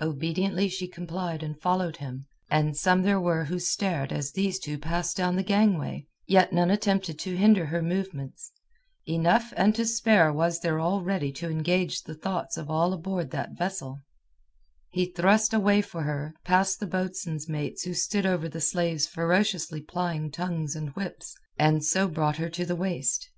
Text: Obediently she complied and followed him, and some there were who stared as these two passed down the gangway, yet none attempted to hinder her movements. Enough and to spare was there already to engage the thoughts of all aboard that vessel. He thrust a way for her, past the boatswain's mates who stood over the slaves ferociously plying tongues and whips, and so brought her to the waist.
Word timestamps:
Obediently 0.00 0.70
she 0.70 0.88
complied 0.88 1.42
and 1.42 1.60
followed 1.60 1.98
him, 1.98 2.24
and 2.48 2.74
some 2.74 3.02
there 3.02 3.20
were 3.20 3.44
who 3.44 3.58
stared 3.58 4.10
as 4.10 4.32
these 4.32 4.58
two 4.58 4.78
passed 4.78 5.18
down 5.18 5.36
the 5.36 5.42
gangway, 5.42 6.06
yet 6.26 6.50
none 6.50 6.70
attempted 6.70 7.18
to 7.18 7.36
hinder 7.36 7.66
her 7.66 7.82
movements. 7.82 8.52
Enough 9.04 9.52
and 9.54 9.74
to 9.74 9.84
spare 9.84 10.32
was 10.32 10.60
there 10.60 10.80
already 10.80 11.30
to 11.32 11.50
engage 11.50 12.04
the 12.04 12.14
thoughts 12.14 12.56
of 12.56 12.70
all 12.70 12.94
aboard 12.94 13.32
that 13.32 13.52
vessel. 13.58 14.00
He 14.88 15.04
thrust 15.12 15.52
a 15.52 15.60
way 15.60 15.82
for 15.82 16.04
her, 16.04 16.32
past 16.42 16.80
the 16.80 16.86
boatswain's 16.86 17.46
mates 17.46 17.82
who 17.84 17.92
stood 17.92 18.24
over 18.24 18.48
the 18.48 18.62
slaves 18.62 19.06
ferociously 19.06 19.82
plying 19.82 20.30
tongues 20.30 20.74
and 20.74 20.88
whips, 20.96 21.36
and 21.58 21.84
so 21.84 22.08
brought 22.08 22.38
her 22.38 22.48
to 22.48 22.64
the 22.64 22.76
waist. 22.76 23.28